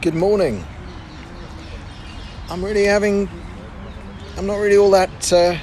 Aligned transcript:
Good 0.00 0.14
morning. 0.14 0.64
I'm 2.48 2.64
really 2.64 2.84
having. 2.84 3.28
I'm 4.36 4.46
not 4.46 4.58
really 4.58 4.76
all 4.76 4.92
that 4.92 5.32
uh, 5.32 5.58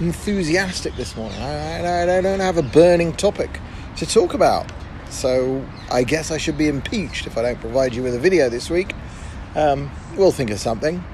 enthusiastic 0.00 0.96
this 0.96 1.14
morning. 1.14 1.38
I, 1.38 1.82
I, 1.84 2.18
I 2.18 2.20
don't 2.22 2.40
have 2.40 2.56
a 2.56 2.62
burning 2.62 3.12
topic 3.12 3.60
to 3.98 4.06
talk 4.06 4.32
about. 4.32 4.72
So 5.10 5.62
I 5.90 6.04
guess 6.04 6.30
I 6.30 6.38
should 6.38 6.56
be 6.56 6.68
impeached 6.68 7.26
if 7.26 7.36
I 7.36 7.42
don't 7.42 7.60
provide 7.60 7.94
you 7.94 8.02
with 8.02 8.14
a 8.14 8.18
video 8.18 8.48
this 8.48 8.70
week. 8.70 8.94
Um, 9.54 9.90
we'll 10.16 10.32
think 10.32 10.48
of 10.48 10.58
something. 10.58 11.04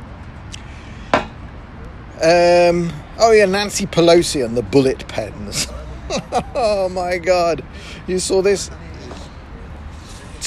Um, 2.23 2.93
oh 3.19 3.33
yeah, 3.35 3.47
Nancy 3.47 3.87
Pelosi 3.87 4.45
and 4.45 4.57
the 4.57 4.63
bullet 4.63 5.09
pens. 5.09 5.67
oh 6.55 6.89
my 6.91 7.19
god. 7.19 7.65
You 8.07 8.21
saw 8.21 8.41
this? 8.41 8.71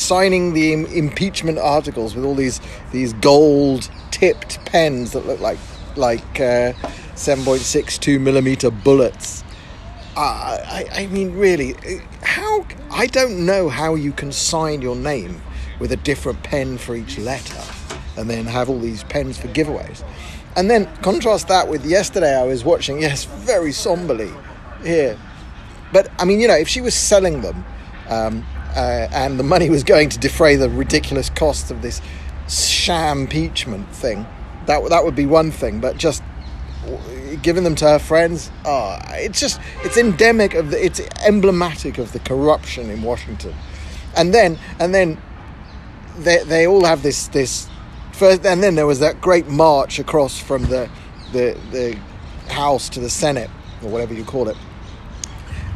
Signing 0.06 0.54
the 0.54 0.74
Im- 0.74 0.86
impeachment 0.86 1.58
articles 1.58 2.16
with 2.16 2.26
all 2.26 2.36
these 2.36 2.62
these 2.92 3.14
gold 3.14 3.90
tipped 4.12 4.64
pens 4.66 5.14
that 5.14 5.26
look 5.26 5.40
like 5.40 5.58
like 5.96 6.40
uh, 6.40 6.74
7.62 7.16 8.20
millimeter 8.20 8.70
bullets. 8.70 9.44
Uh, 10.18 10.60
I, 10.66 10.86
I 10.94 11.08
mean, 11.08 11.34
really, 11.34 11.76
how 12.22 12.66
I 12.92 13.08
don't 13.08 13.46
know 13.46 13.68
how 13.68 13.96
you 13.96 14.12
can 14.12 14.32
sign 14.32 14.82
your 14.82 14.96
name 14.96 15.42
with 15.80 15.92
a 15.92 15.98
different 15.98 16.44
pen 16.44 16.78
for 16.78 16.96
each 16.96 17.18
letter, 17.18 17.62
and 18.16 18.30
then 18.30 18.46
have 18.46 18.70
all 18.70 18.80
these 18.80 19.04
pens 19.06 19.38
for 19.38 19.48
giveaways. 19.48 20.04
And 20.56 20.70
then 20.70 20.86
contrast 20.98 21.48
that 21.50 21.68
with 21.68 21.86
yesterday, 21.86 22.34
I 22.34 22.44
was 22.44 22.64
watching, 22.64 23.02
yes, 23.02 23.26
very 23.26 23.72
somberly 23.72 24.32
here. 24.84 25.18
But 25.92 26.10
I 26.20 26.26
mean, 26.26 26.40
you 26.40 26.48
know, 26.48 26.56
if 26.56 26.70
she 26.70 26.80
was 26.82 26.94
selling 26.94 27.42
them 27.42 27.66
um, 28.08 28.46
uh, 28.76 29.08
and 29.12 29.40
the 29.40 29.44
money 29.44 29.70
was 29.70 29.84
going 29.84 30.10
to 30.10 30.20
defray 30.20 30.56
the 30.56 30.70
ridiculous 30.70 31.30
costs 31.30 31.72
of 31.72 31.82
this 31.82 32.02
sham 32.50 33.22
impeachment 33.22 33.90
thing, 33.94 34.26
that, 34.66 34.88
that 34.90 35.04
would 35.04 35.16
be 35.16 35.26
one 35.26 35.52
thing. 35.52 35.80
But 35.80 35.98
just 35.98 36.24
giving 37.42 37.64
them 37.64 37.76
to 37.76 37.86
her 37.90 38.00
friends, 38.00 38.52
oh, 38.66 39.00
it's 39.10 39.40
just, 39.40 39.60
it's 39.84 39.98
endemic 39.98 40.54
of 40.54 40.72
the, 40.72 40.84
it's 40.84 41.02
emblematic 41.26 41.98
of 41.98 42.12
the 42.12 42.20
corruption 42.20 42.90
in 42.90 43.02
Washington. 43.02 43.56
And 44.16 44.34
then, 44.34 44.60
and 44.80 44.94
then 44.94 45.22
they, 46.18 46.44
they 46.44 46.68
all 46.68 46.86
have 46.86 47.04
this, 47.04 47.28
this 47.30 47.68
First, 48.16 48.46
and 48.46 48.64
then 48.64 48.76
there 48.76 48.86
was 48.86 49.02
that 49.02 49.20
great 49.20 49.50
march 49.50 50.00
across 50.00 50.40
from 50.40 50.64
the, 50.64 50.90
the, 51.34 51.60
the 51.72 52.00
House 52.54 52.88
to 52.90 53.02
the 53.02 53.10
Senate, 53.10 53.50
or 53.84 53.90
whatever 53.90 54.14
you 54.14 54.24
call 54.24 54.48
it. 54.48 54.56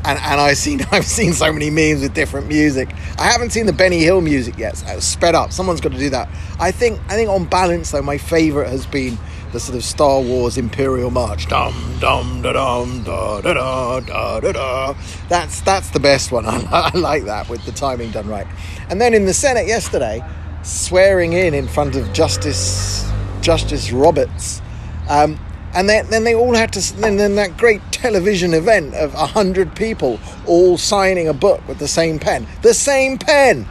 And, 0.09 0.17
and 0.23 0.41
I've 0.41 0.57
seen 0.57 0.81
I've 0.91 1.05
seen 1.05 1.33
so 1.33 1.53
many 1.53 1.69
memes 1.69 2.01
with 2.01 2.15
different 2.15 2.47
music. 2.47 2.89
I 3.19 3.25
haven't 3.25 3.51
seen 3.51 3.67
the 3.67 3.73
Benny 3.73 3.99
Hill 3.99 4.21
music 4.21 4.57
yet. 4.57 4.77
So 4.77 4.99
sped 4.99 5.35
up. 5.35 5.51
Someone's 5.51 5.81
got 5.81 5.91
to 5.91 5.99
do 5.99 6.09
that. 6.09 6.29
I 6.59 6.71
think 6.71 6.99
I 7.07 7.15
think 7.15 7.29
on 7.29 7.45
balance 7.45 7.91
though, 7.91 8.01
my 8.01 8.17
favourite 8.17 8.69
has 8.69 8.87
been 8.87 9.19
the 9.51 9.59
sort 9.59 9.77
of 9.77 9.83
Star 9.83 10.19
Wars 10.19 10.57
Imperial 10.57 11.11
March. 11.11 11.47
Dum 11.47 11.73
dum 11.99 12.41
da 12.41 12.53
dum 12.53 13.03
da 13.03 13.41
da 13.41 13.53
da 13.53 13.99
da 13.99 14.39
da 14.39 14.51
da. 14.51 14.93
That's 15.27 15.61
that's 15.61 15.91
the 15.91 15.99
best 15.99 16.31
one. 16.31 16.45
I, 16.47 16.57
I 16.93 16.97
like 16.97 17.25
that 17.25 17.47
with 17.47 17.63
the 17.65 17.71
timing 17.71 18.09
done 18.09 18.27
right. 18.27 18.47
And 18.89 18.99
then 18.99 19.13
in 19.13 19.25
the 19.25 19.33
Senate 19.33 19.67
yesterday, 19.67 20.23
swearing 20.63 21.33
in 21.33 21.53
in 21.53 21.67
front 21.67 21.95
of 21.95 22.11
Justice 22.13 23.07
Justice 23.41 23.91
Roberts. 23.91 24.61
Um, 25.07 25.39
and 25.73 25.87
then, 25.87 26.07
then 26.09 26.23
they 26.23 26.35
all 26.35 26.55
had 26.55 26.73
to 26.73 26.95
then, 26.95 27.17
then 27.17 27.35
that 27.35 27.57
great 27.57 27.81
television 27.91 28.53
event 28.53 28.95
of 28.95 29.13
a 29.13 29.27
hundred 29.27 29.75
people 29.75 30.19
all 30.45 30.77
signing 30.77 31.27
a 31.27 31.33
book 31.33 31.65
with 31.67 31.79
the 31.79 31.87
same 31.87 32.19
pen. 32.19 32.47
The 32.61 32.73
same 32.73 33.17
pen! 33.17 33.67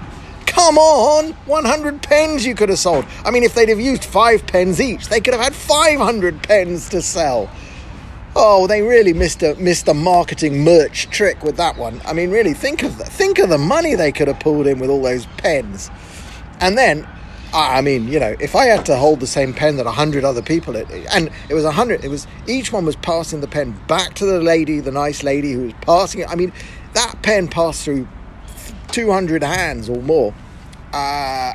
Come 0.46 0.78
on! 0.78 1.32
100 1.32 2.02
pens 2.02 2.46
you 2.46 2.54
could 2.54 2.68
have 2.68 2.78
sold. 2.78 3.04
I 3.24 3.30
mean 3.30 3.42
if 3.42 3.54
they'd 3.54 3.68
have 3.68 3.80
used 3.80 4.04
five 4.04 4.46
pens 4.46 4.80
each 4.80 5.08
they 5.08 5.20
could 5.20 5.34
have 5.34 5.42
had 5.42 5.54
500 5.54 6.42
pens 6.42 6.88
to 6.90 7.02
sell. 7.02 7.50
Oh 8.36 8.66
they 8.66 8.82
really 8.82 9.12
missed 9.12 9.42
a 9.42 9.54
missed 9.56 9.88
a 9.88 9.94
marketing 9.94 10.62
merch 10.62 11.10
trick 11.10 11.42
with 11.42 11.56
that 11.56 11.76
one. 11.76 12.00
I 12.04 12.12
mean 12.12 12.30
really 12.30 12.54
think 12.54 12.82
of 12.82 12.98
the, 12.98 13.04
think 13.04 13.38
of 13.38 13.48
the 13.48 13.58
money 13.58 13.94
they 13.94 14.12
could 14.12 14.28
have 14.28 14.40
pulled 14.40 14.66
in 14.66 14.78
with 14.78 14.90
all 14.90 15.02
those 15.02 15.26
pens. 15.36 15.90
And 16.60 16.76
then, 16.76 17.06
I 17.52 17.80
mean, 17.80 18.08
you 18.08 18.20
know, 18.20 18.36
if 18.40 18.54
I 18.54 18.66
had 18.66 18.84
to 18.86 18.96
hold 18.96 19.20
the 19.20 19.26
same 19.26 19.54
pen 19.54 19.76
that 19.76 19.86
a 19.86 19.90
hundred 19.90 20.24
other 20.24 20.42
people, 20.42 20.76
it, 20.76 20.86
and 21.14 21.30
it 21.48 21.54
was 21.54 21.64
a 21.64 21.72
hundred, 21.72 22.04
it 22.04 22.08
was 22.08 22.26
each 22.46 22.72
one 22.72 22.84
was 22.84 22.96
passing 22.96 23.40
the 23.40 23.48
pen 23.48 23.78
back 23.86 24.14
to 24.14 24.26
the 24.26 24.40
lady, 24.40 24.80
the 24.80 24.90
nice 24.92 25.22
lady 25.22 25.52
who 25.52 25.64
was 25.64 25.72
passing 25.80 26.20
it. 26.20 26.28
I 26.28 26.34
mean, 26.34 26.52
that 26.92 27.22
pen 27.22 27.48
passed 27.48 27.84
through 27.84 28.06
two 28.92 29.10
hundred 29.10 29.42
hands 29.42 29.88
or 29.88 30.02
more. 30.02 30.34
Uh, 30.92 31.54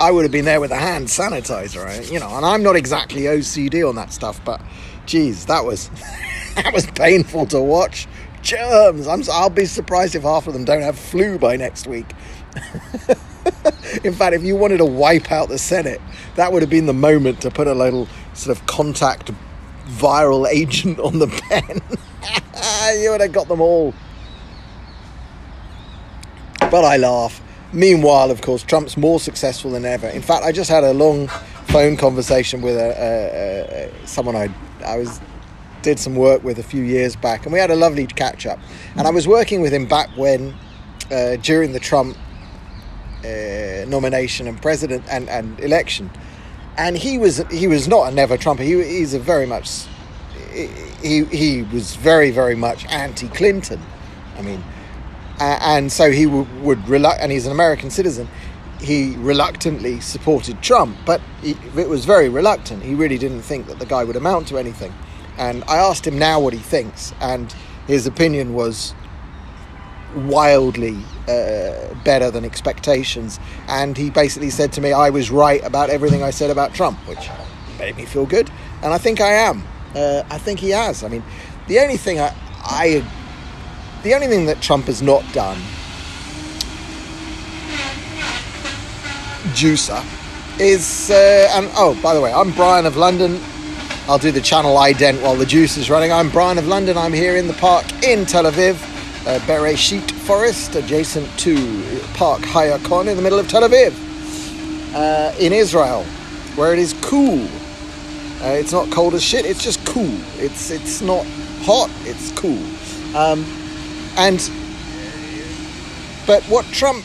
I 0.00 0.10
would 0.10 0.24
have 0.24 0.32
been 0.32 0.44
there 0.44 0.60
with 0.60 0.72
a 0.72 0.76
hand 0.76 1.06
sanitizer, 1.06 1.84
right? 1.84 2.10
you 2.10 2.20
know, 2.20 2.36
and 2.36 2.44
I'm 2.44 2.62
not 2.62 2.76
exactly 2.76 3.22
OCD 3.22 3.88
on 3.88 3.94
that 3.96 4.12
stuff, 4.12 4.44
but 4.44 4.60
geez, 5.06 5.46
that 5.46 5.64
was 5.64 5.88
that 6.56 6.72
was 6.74 6.86
painful 6.86 7.46
to 7.46 7.62
watch. 7.62 8.06
Germs. 8.42 9.08
I'm, 9.08 9.22
I'll 9.32 9.48
be 9.48 9.64
surprised 9.64 10.14
if 10.14 10.22
half 10.22 10.46
of 10.46 10.52
them 10.52 10.66
don't 10.66 10.82
have 10.82 10.98
flu 10.98 11.38
by 11.38 11.56
next 11.56 11.86
week. 11.86 12.12
In 14.04 14.12
fact, 14.12 14.34
if 14.34 14.42
you 14.42 14.56
wanted 14.56 14.78
to 14.78 14.84
wipe 14.84 15.30
out 15.30 15.48
the 15.48 15.58
Senate, 15.58 16.00
that 16.36 16.52
would 16.52 16.62
have 16.62 16.70
been 16.70 16.86
the 16.86 16.92
moment 16.92 17.40
to 17.42 17.50
put 17.50 17.66
a 17.66 17.74
little 17.74 18.08
sort 18.32 18.56
of 18.56 18.66
contact 18.66 19.30
viral 19.86 20.48
agent 20.50 20.98
on 20.98 21.18
the 21.18 21.28
pen. 21.28 21.80
you 23.00 23.10
would 23.10 23.20
have 23.20 23.32
got 23.32 23.48
them 23.48 23.60
all. 23.60 23.94
But 26.58 26.84
I 26.84 26.96
laugh. 26.96 27.40
Meanwhile, 27.72 28.30
of 28.30 28.40
course, 28.40 28.62
Trump's 28.62 28.96
more 28.96 29.18
successful 29.18 29.72
than 29.72 29.84
ever. 29.84 30.08
In 30.08 30.22
fact, 30.22 30.44
I 30.44 30.52
just 30.52 30.70
had 30.70 30.84
a 30.84 30.92
long 30.92 31.28
phone 31.66 31.96
conversation 31.96 32.62
with 32.62 32.76
a, 32.76 33.90
a, 33.90 34.04
a, 34.04 34.06
someone 34.06 34.36
I 34.36 34.48
I 34.84 34.96
was 34.96 35.20
did 35.82 35.98
some 35.98 36.14
work 36.14 36.42
with 36.42 36.58
a 36.58 36.62
few 36.62 36.82
years 36.82 37.14
back, 37.14 37.44
and 37.44 37.52
we 37.52 37.58
had 37.58 37.70
a 37.70 37.76
lovely 37.76 38.06
catch 38.06 38.46
up. 38.46 38.58
And 38.96 39.06
I 39.06 39.10
was 39.10 39.28
working 39.28 39.60
with 39.60 39.72
him 39.72 39.86
back 39.86 40.08
when, 40.16 40.54
uh, 41.10 41.36
during 41.36 41.72
the 41.72 41.80
Trump 41.80 42.16
uh, 43.24 43.84
nomination 43.88 44.46
and 44.46 44.60
president 44.60 45.04
and, 45.10 45.28
and 45.28 45.58
election, 45.60 46.10
and 46.76 46.96
he 46.96 47.18
was 47.18 47.38
he 47.50 47.66
was 47.66 47.88
not 47.88 48.12
a 48.12 48.14
never 48.14 48.36
Trumper. 48.36 48.62
He, 48.62 48.82
he's 48.82 49.14
a 49.14 49.18
very 49.18 49.46
much 49.46 49.86
he 51.02 51.24
he 51.24 51.62
was 51.62 51.96
very 51.96 52.30
very 52.30 52.54
much 52.54 52.86
anti 52.86 53.28
Clinton. 53.28 53.80
I 54.36 54.42
mean, 54.42 54.62
uh, 55.40 55.58
and 55.62 55.90
so 55.92 56.10
he 56.10 56.26
would, 56.26 56.62
would 56.62 56.88
reluct 56.88 57.20
and 57.20 57.32
he's 57.32 57.46
an 57.46 57.52
American 57.52 57.90
citizen. 57.90 58.28
He 58.80 59.16
reluctantly 59.16 60.00
supported 60.00 60.60
Trump, 60.62 60.96
but 61.06 61.20
he, 61.40 61.56
it 61.76 61.88
was 61.88 62.04
very 62.04 62.28
reluctant. 62.28 62.82
He 62.82 62.94
really 62.94 63.18
didn't 63.18 63.42
think 63.42 63.66
that 63.68 63.78
the 63.78 63.86
guy 63.86 64.04
would 64.04 64.16
amount 64.16 64.48
to 64.48 64.58
anything. 64.58 64.92
And 65.38 65.64
I 65.64 65.78
asked 65.78 66.06
him 66.06 66.18
now 66.18 66.38
what 66.38 66.52
he 66.52 66.58
thinks, 66.58 67.12
and 67.20 67.52
his 67.86 68.06
opinion 68.06 68.54
was 68.54 68.94
wildly 70.14 70.96
uh, 71.28 71.94
better 72.04 72.30
than 72.30 72.44
expectations. 72.44 73.40
And 73.68 73.96
he 73.96 74.10
basically 74.10 74.50
said 74.50 74.72
to 74.74 74.80
me, 74.80 74.92
I 74.92 75.10
was 75.10 75.30
right 75.30 75.64
about 75.64 75.90
everything 75.90 76.22
I 76.22 76.30
said 76.30 76.50
about 76.50 76.74
Trump, 76.74 76.98
which 77.08 77.28
made 77.78 77.96
me 77.96 78.04
feel 78.04 78.26
good. 78.26 78.50
And 78.82 78.92
I 78.92 78.98
think 78.98 79.20
I 79.20 79.32
am. 79.32 79.64
Uh, 79.94 80.22
I 80.30 80.38
think 80.38 80.60
he 80.60 80.70
has. 80.70 81.04
I 81.04 81.08
mean, 81.08 81.22
the 81.68 81.78
only 81.78 81.96
thing 81.96 82.20
I, 82.20 82.34
I, 82.62 83.04
the 84.02 84.14
only 84.14 84.26
thing 84.26 84.46
that 84.46 84.60
Trump 84.60 84.86
has 84.86 85.02
not 85.02 85.24
done, 85.32 85.58
juicer, 89.54 90.04
is, 90.60 91.10
uh, 91.10 91.48
and 91.52 91.70
oh, 91.76 91.98
by 92.02 92.14
the 92.14 92.20
way, 92.20 92.32
I'm 92.32 92.52
Brian 92.52 92.86
of 92.86 92.96
London. 92.96 93.40
I'll 94.06 94.18
do 94.18 94.30
the 94.30 94.40
channel 94.40 94.76
ident 94.76 95.22
while 95.22 95.36
the 95.36 95.46
juice 95.46 95.78
is 95.78 95.88
running. 95.88 96.12
I'm 96.12 96.28
Brian 96.28 96.58
of 96.58 96.66
London. 96.66 96.98
I'm 96.98 97.12
here 97.12 97.36
in 97.36 97.46
the 97.46 97.54
park 97.54 97.90
in 98.04 98.26
Tel 98.26 98.44
Aviv 98.44 98.74
uh, 99.26 99.38
Bereshit 99.40 100.13
Forest, 100.24 100.74
adjacent 100.74 101.28
to 101.40 101.54
Park 102.14 102.40
HaYarkon 102.40 103.08
in 103.08 103.16
the 103.16 103.22
middle 103.22 103.38
of 103.38 103.46
Tel 103.46 103.60
Aviv, 103.60 103.92
uh, 104.94 105.34
in 105.38 105.52
Israel, 105.52 106.02
where 106.56 106.72
it 106.72 106.78
is 106.78 106.94
cool. 107.02 107.46
Uh, 108.40 108.48
it's 108.52 108.72
not 108.72 108.90
cold 108.90 109.12
as 109.12 109.22
shit. 109.22 109.44
It's 109.44 109.62
just 109.62 109.84
cool. 109.84 110.18
It's 110.36 110.70
it's 110.70 111.02
not 111.02 111.26
hot. 111.60 111.90
It's 112.04 112.32
cool. 112.32 112.58
Um, 113.14 113.44
and 114.16 114.50
but 116.26 116.42
what 116.44 116.64
Trump 116.66 117.04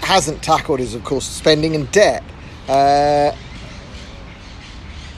hasn't 0.00 0.42
tackled 0.42 0.80
is, 0.80 0.96
of 0.96 1.04
course, 1.04 1.26
spending 1.26 1.76
and 1.76 1.88
debt. 1.92 2.24
Uh, 2.68 3.30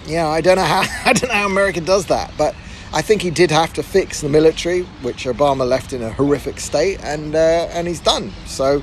yeah, 0.04 0.28
I 0.28 0.42
don't 0.42 0.56
know 0.56 0.64
how 0.64 0.80
I 1.06 1.14
don't 1.14 1.30
know 1.30 1.34
how 1.34 1.46
America 1.46 1.80
does 1.80 2.06
that, 2.06 2.30
but 2.36 2.54
I 2.94 3.02
think 3.02 3.22
he 3.22 3.30
did 3.30 3.50
have 3.50 3.72
to 3.74 3.82
fix 3.82 4.20
the 4.20 4.28
military, 4.28 4.82
which 5.02 5.24
Obama 5.24 5.66
left 5.66 5.92
in 5.92 6.02
a 6.02 6.10
horrific 6.10 6.60
state, 6.60 7.00
and 7.02 7.34
uh, 7.34 7.68
and 7.72 7.88
he's 7.88 8.00
done. 8.00 8.32
So, 8.46 8.82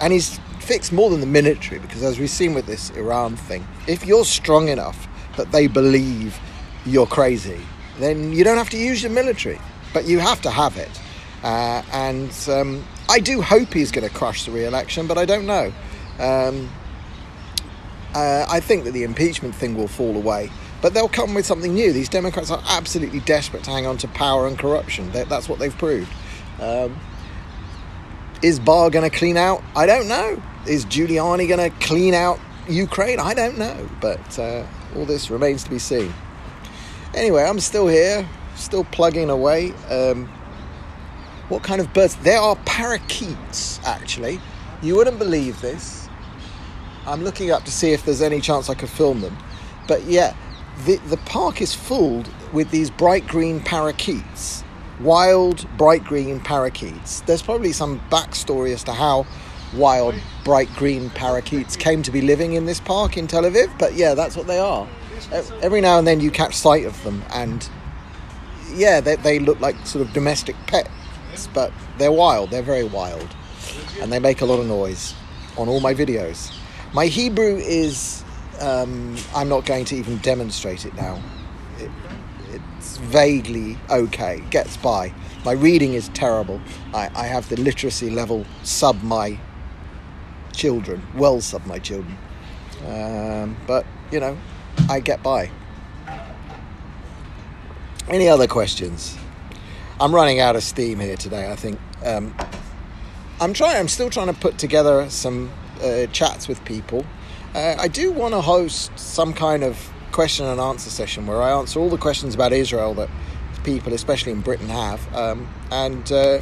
and 0.00 0.12
he's 0.12 0.38
fixed 0.60 0.92
more 0.92 1.08
than 1.10 1.20
the 1.20 1.26
military 1.26 1.80
because, 1.80 2.02
as 2.02 2.18
we've 2.18 2.30
seen 2.30 2.54
with 2.54 2.66
this 2.66 2.90
Iran 2.90 3.36
thing, 3.36 3.66
if 3.86 4.04
you're 4.04 4.24
strong 4.24 4.68
enough 4.68 5.08
that 5.36 5.52
they 5.52 5.68
believe 5.68 6.38
you're 6.84 7.06
crazy, 7.06 7.60
then 7.98 8.32
you 8.32 8.44
don't 8.44 8.58
have 8.58 8.70
to 8.70 8.78
use 8.78 9.02
your 9.02 9.12
military, 9.12 9.58
but 9.94 10.06
you 10.06 10.18
have 10.18 10.42
to 10.42 10.50
have 10.50 10.76
it. 10.76 11.00
Uh, 11.42 11.82
and 11.92 12.30
um, 12.48 12.84
I 13.08 13.20
do 13.20 13.40
hope 13.40 13.72
he's 13.72 13.90
going 13.90 14.06
to 14.06 14.12
crush 14.12 14.44
the 14.44 14.50
re-election, 14.50 15.06
but 15.06 15.16
I 15.18 15.24
don't 15.24 15.46
know. 15.46 15.72
Um, 16.18 16.68
Uh, 18.14 18.46
I 18.48 18.60
think 18.60 18.84
that 18.84 18.92
the 18.92 19.02
impeachment 19.02 19.54
thing 19.54 19.76
will 19.76 19.88
fall 19.88 20.16
away, 20.16 20.50
but 20.86 20.94
they'll 20.94 21.08
come 21.08 21.34
with 21.34 21.44
something 21.44 21.74
new. 21.74 21.92
These 21.92 22.08
Democrats 22.08 22.48
are 22.48 22.62
absolutely 22.68 23.18
desperate 23.18 23.64
to 23.64 23.72
hang 23.72 23.86
on 23.86 23.96
to 23.98 24.06
power 24.06 24.46
and 24.46 24.56
corruption. 24.56 25.10
That, 25.10 25.28
that's 25.28 25.48
what 25.48 25.58
they've 25.58 25.76
proved. 25.76 26.08
Um, 26.60 26.96
is 28.40 28.60
Barr 28.60 28.88
going 28.90 29.10
to 29.10 29.18
clean 29.18 29.36
out? 29.36 29.64
I 29.74 29.84
don't 29.86 30.06
know. 30.06 30.40
Is 30.64 30.86
Giuliani 30.86 31.48
going 31.48 31.72
to 31.72 31.76
clean 31.84 32.14
out 32.14 32.38
Ukraine? 32.68 33.18
I 33.18 33.34
don't 33.34 33.58
know. 33.58 33.90
But 34.00 34.38
uh, 34.38 34.64
all 34.94 35.04
this 35.06 35.28
remains 35.28 35.64
to 35.64 35.70
be 35.70 35.80
seen. 35.80 36.14
Anyway, 37.16 37.42
I'm 37.42 37.58
still 37.58 37.88
here, 37.88 38.24
still 38.54 38.84
plugging 38.84 39.28
away. 39.28 39.72
Um, 39.90 40.26
what 41.48 41.64
kind 41.64 41.80
of 41.80 41.92
birds? 41.94 42.14
There 42.14 42.38
are 42.38 42.54
parakeets, 42.64 43.80
actually. 43.84 44.40
You 44.82 44.94
wouldn't 44.94 45.18
believe 45.18 45.60
this. 45.60 46.08
I'm 47.08 47.24
looking 47.24 47.50
up 47.50 47.64
to 47.64 47.72
see 47.72 47.90
if 47.90 48.04
there's 48.04 48.22
any 48.22 48.40
chance 48.40 48.70
I 48.70 48.74
could 48.74 48.88
film 48.88 49.20
them. 49.20 49.36
But 49.88 50.04
yeah, 50.04 50.36
the, 50.84 50.96
the 51.08 51.16
park 51.18 51.60
is 51.60 51.74
filled 51.74 52.28
with 52.52 52.70
these 52.70 52.90
bright 52.90 53.26
green 53.26 53.60
parakeets. 53.60 54.62
Wild, 55.00 55.66
bright 55.76 56.04
green 56.04 56.40
parakeets. 56.40 57.20
There's 57.22 57.42
probably 57.42 57.72
some 57.72 58.00
backstory 58.10 58.72
as 58.72 58.84
to 58.84 58.92
how 58.92 59.26
wild, 59.74 60.14
bright 60.44 60.68
green 60.76 61.10
parakeets 61.10 61.76
came 61.76 62.02
to 62.02 62.10
be 62.10 62.20
living 62.20 62.54
in 62.54 62.66
this 62.66 62.80
park 62.80 63.16
in 63.16 63.26
Tel 63.26 63.42
Aviv, 63.42 63.76
but 63.78 63.94
yeah, 63.94 64.14
that's 64.14 64.36
what 64.36 64.46
they 64.46 64.58
are. 64.58 64.86
Every 65.62 65.80
now 65.80 65.98
and 65.98 66.06
then 66.06 66.20
you 66.20 66.30
catch 66.30 66.54
sight 66.54 66.84
of 66.84 67.02
them, 67.02 67.22
and 67.30 67.68
yeah, 68.74 69.00
they, 69.00 69.16
they 69.16 69.38
look 69.38 69.60
like 69.60 69.74
sort 69.86 70.06
of 70.06 70.12
domestic 70.12 70.56
pets, 70.66 71.48
but 71.52 71.72
they're 71.98 72.12
wild, 72.12 72.50
they're 72.50 72.62
very 72.62 72.84
wild, 72.84 73.28
and 74.00 74.12
they 74.12 74.18
make 74.18 74.40
a 74.40 74.46
lot 74.46 74.60
of 74.60 74.66
noise 74.66 75.14
on 75.56 75.68
all 75.68 75.80
my 75.80 75.94
videos. 75.94 76.54
My 76.92 77.06
Hebrew 77.06 77.56
is, 77.56 78.24
um, 78.60 79.16
I'm 79.34 79.48
not 79.48 79.66
going 79.66 79.84
to 79.86 79.96
even 79.96 80.18
demonstrate 80.18 80.84
it 80.84 80.94
now. 80.94 81.22
It, 81.78 81.90
it's 82.50 82.96
vaguely 82.98 83.78
okay, 83.90 84.42
gets 84.50 84.76
by. 84.76 85.12
My 85.44 85.52
reading 85.52 85.94
is 85.94 86.08
terrible. 86.10 86.60
I, 86.94 87.10
I 87.14 87.26
have 87.26 87.48
the 87.48 87.60
literacy 87.60 88.10
level 88.10 88.44
sub 88.62 89.02
my 89.02 89.38
children, 90.52 91.02
well 91.14 91.40
sub 91.40 91.64
my 91.66 91.78
children. 91.78 92.16
Um, 92.86 93.56
but, 93.66 93.86
you 94.10 94.20
know, 94.20 94.36
I 94.88 95.00
get 95.00 95.22
by. 95.22 95.50
Any 98.08 98.28
other 98.28 98.46
questions? 98.46 99.16
I'm 100.00 100.14
running 100.14 100.40
out 100.40 100.56
of 100.56 100.62
steam 100.62 101.00
here 101.00 101.16
today, 101.16 101.50
I 101.50 101.56
think. 101.56 101.78
Um, 102.04 102.34
I'm 103.40 103.52
trying, 103.52 103.76
I'm 103.76 103.88
still 103.88 104.10
trying 104.10 104.28
to 104.28 104.32
put 104.32 104.58
together 104.58 105.10
some 105.10 105.50
uh, 105.82 106.06
chats 106.06 106.48
with 106.48 106.64
people. 106.64 107.04
Uh, 107.54 107.76
I 107.78 107.88
do 107.88 108.12
want 108.12 108.34
to 108.34 108.40
host 108.40 108.96
some 108.98 109.32
kind 109.32 109.64
of 109.64 109.90
question 110.12 110.46
and 110.46 110.60
answer 110.60 110.90
session 110.90 111.26
where 111.26 111.42
I 111.42 111.50
answer 111.50 111.80
all 111.80 111.88
the 111.88 111.98
questions 111.98 112.34
about 112.34 112.52
Israel 112.52 112.94
that 112.94 113.08
people, 113.64 113.92
especially 113.92 114.32
in 114.32 114.40
Britain, 114.40 114.68
have. 114.68 115.14
Um, 115.14 115.48
and 115.70 116.10
uh, 116.12 116.40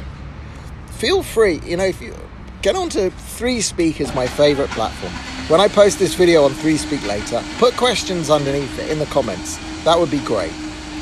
feel 0.91 1.23
free, 1.23 1.59
you 1.65 1.77
know, 1.77 1.85
if 1.85 2.01
you 2.01 2.15
get 2.61 2.75
onto 2.75 3.09
Three 3.09 3.61
Speak 3.61 4.01
is 4.01 4.13
my 4.15 4.27
favorite 4.27 4.69
platform. 4.71 5.13
When 5.49 5.61
I 5.61 5.67
post 5.67 5.99
this 5.99 6.15
video 6.15 6.43
on 6.43 6.51
Three 6.53 6.77
Speak 6.77 7.05
later, 7.05 7.43
put 7.57 7.75
questions 7.75 8.29
underneath 8.29 8.79
it 8.79 8.89
in 8.89 8.99
the 8.99 9.05
comments. 9.07 9.57
That 9.83 9.99
would 9.99 10.11
be 10.11 10.19
great. 10.19 10.53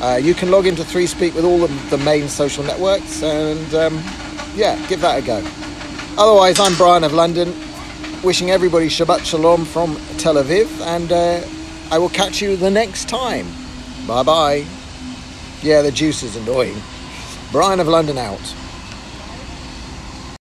Uh, 0.02 0.20
you 0.22 0.34
can 0.34 0.52
log 0.52 0.66
into 0.66 0.84
Three 0.84 1.08
Speak 1.08 1.34
with 1.34 1.46
all 1.46 1.64
of 1.64 1.90
the 1.90 1.98
main 2.00 2.28
social 2.28 2.64
networks, 2.64 3.24
and 3.24 3.74
um, 3.74 4.04
yeah, 4.56 4.76
give 4.88 5.02
that 5.02 5.24
a 5.24 5.26
go. 5.26 5.42
Otherwise, 6.18 6.60
I'm 6.60 6.76
Brian 6.76 7.04
of 7.04 7.14
London, 7.14 7.54
wishing 8.24 8.52
everybody 8.52 8.88
Shabbat 8.88 9.26
Shalom 9.26 9.66
from 9.66 9.98
Tel 10.18 10.36
Aviv, 10.36 10.70
and 10.82 11.12
uh, 11.12 11.42
I 11.92 11.98
will 11.98 12.10
catch 12.10 12.42
you 12.42 12.56
the 12.56 12.72
next 12.72 13.10
time. 13.10 13.46
Bye 14.08 14.24
bye. 14.24 14.66
Yeah, 15.62 15.82
the 15.82 15.92
juice 15.92 16.24
is 16.24 16.38
annoying. 16.38 16.82
Brian 17.52 17.80
of 17.80 17.88
London 17.88 18.18
out. 18.18 18.40